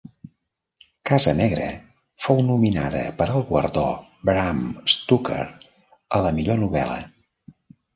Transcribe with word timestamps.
"Casa 1.09 1.33
negra" 1.39 1.67
fou 2.25 2.41
nominada 2.49 3.03
per 3.21 3.29
al 3.35 3.47
guardó 3.53 3.87
Bram 4.33 4.67
Stoker 4.99 5.43
a 6.19 6.27
la 6.29 6.37
millor 6.41 6.65
novel·la. 6.69 7.03